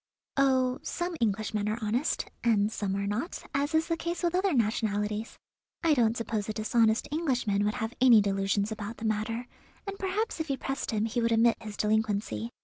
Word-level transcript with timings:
"Oh, 0.35 0.79
some 0.81 1.15
Englishmen 1.21 1.69
are 1.69 1.77
honest, 1.79 2.25
and 2.43 2.71
some 2.71 2.95
are 2.95 3.05
not, 3.05 3.43
as 3.53 3.75
is 3.75 3.85
the 3.87 3.95
case 3.95 4.23
with 4.23 4.33
other 4.33 4.51
nationalities. 4.51 5.37
I 5.83 5.93
don't 5.93 6.17
suppose 6.17 6.49
a 6.49 6.53
dishonest 6.53 7.07
Englishman 7.11 7.63
would 7.65 7.75
have 7.75 7.93
any 8.01 8.19
delusions 8.19 8.71
about 8.71 8.97
the 8.97 9.05
matter, 9.05 9.45
and 9.85 9.99
perhaps 9.99 10.39
if 10.39 10.49
you 10.49 10.57
pressed 10.57 10.89
him 10.89 11.05
he 11.05 11.21
would 11.21 11.31
admit 11.31 11.61
his 11.61 11.77
delinquency. 11.77 12.49